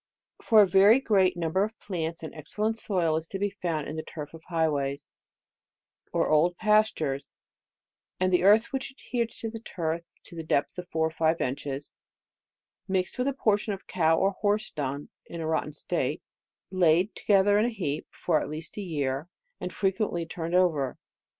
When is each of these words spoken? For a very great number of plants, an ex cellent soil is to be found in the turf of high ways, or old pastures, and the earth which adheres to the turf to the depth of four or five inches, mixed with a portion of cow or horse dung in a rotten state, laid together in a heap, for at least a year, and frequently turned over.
For 0.41 0.63
a 0.63 0.67
very 0.67 0.99
great 0.99 1.37
number 1.37 1.63
of 1.63 1.77
plants, 1.79 2.23
an 2.23 2.33
ex 2.33 2.55
cellent 2.55 2.75
soil 2.75 3.17
is 3.17 3.27
to 3.27 3.37
be 3.37 3.51
found 3.51 3.87
in 3.87 3.97
the 3.97 4.01
turf 4.01 4.33
of 4.33 4.41
high 4.45 4.67
ways, 4.67 5.11
or 6.11 6.27
old 6.27 6.57
pastures, 6.57 7.35
and 8.19 8.33
the 8.33 8.41
earth 8.41 8.73
which 8.73 8.89
adheres 8.89 9.37
to 9.37 9.51
the 9.51 9.59
turf 9.59 10.11
to 10.23 10.35
the 10.35 10.41
depth 10.41 10.79
of 10.79 10.89
four 10.89 11.05
or 11.05 11.11
five 11.11 11.39
inches, 11.39 11.93
mixed 12.87 13.19
with 13.19 13.27
a 13.27 13.33
portion 13.33 13.73
of 13.75 13.85
cow 13.85 14.17
or 14.17 14.31
horse 14.31 14.71
dung 14.71 15.09
in 15.27 15.39
a 15.39 15.45
rotten 15.45 15.71
state, 15.71 16.23
laid 16.71 17.15
together 17.15 17.59
in 17.59 17.65
a 17.65 17.69
heap, 17.69 18.07
for 18.09 18.41
at 18.41 18.49
least 18.49 18.77
a 18.77 18.81
year, 18.81 19.29
and 19.59 19.71
frequently 19.71 20.25
turned 20.25 20.55
over. 20.55 20.97